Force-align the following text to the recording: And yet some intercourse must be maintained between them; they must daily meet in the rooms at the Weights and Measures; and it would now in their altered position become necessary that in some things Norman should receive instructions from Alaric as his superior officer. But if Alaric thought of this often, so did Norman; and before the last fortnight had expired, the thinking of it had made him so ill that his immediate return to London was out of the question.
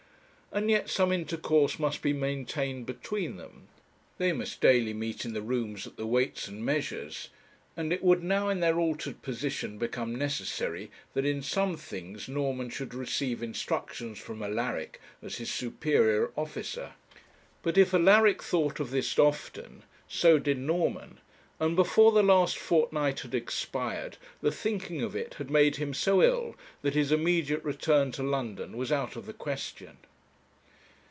And 0.53 0.69
yet 0.69 0.89
some 0.89 1.13
intercourse 1.13 1.79
must 1.79 2.01
be 2.01 2.11
maintained 2.11 2.85
between 2.85 3.37
them; 3.37 3.69
they 4.17 4.33
must 4.33 4.59
daily 4.59 4.93
meet 4.93 5.23
in 5.23 5.31
the 5.33 5.41
rooms 5.41 5.87
at 5.87 5.95
the 5.95 6.05
Weights 6.05 6.45
and 6.49 6.65
Measures; 6.65 7.29
and 7.77 7.93
it 7.93 8.03
would 8.03 8.21
now 8.21 8.49
in 8.49 8.59
their 8.59 8.77
altered 8.77 9.21
position 9.21 9.77
become 9.77 10.13
necessary 10.13 10.91
that 11.13 11.25
in 11.25 11.41
some 11.41 11.77
things 11.77 12.27
Norman 12.27 12.69
should 12.69 12.93
receive 12.93 13.41
instructions 13.41 14.19
from 14.19 14.43
Alaric 14.43 14.99
as 15.21 15.37
his 15.37 15.49
superior 15.49 16.33
officer. 16.35 16.95
But 17.63 17.77
if 17.77 17.93
Alaric 17.93 18.43
thought 18.43 18.81
of 18.81 18.91
this 18.91 19.17
often, 19.17 19.83
so 20.09 20.37
did 20.37 20.57
Norman; 20.57 21.19
and 21.61 21.77
before 21.77 22.11
the 22.11 22.23
last 22.23 22.57
fortnight 22.57 23.21
had 23.21 23.33
expired, 23.33 24.17
the 24.41 24.51
thinking 24.51 25.01
of 25.01 25.15
it 25.15 25.35
had 25.35 25.49
made 25.49 25.77
him 25.77 25.93
so 25.93 26.21
ill 26.21 26.57
that 26.81 26.93
his 26.95 27.09
immediate 27.13 27.63
return 27.63 28.11
to 28.11 28.21
London 28.21 28.75
was 28.75 28.91
out 28.91 29.15
of 29.15 29.25
the 29.27 29.31
question. 29.31 29.95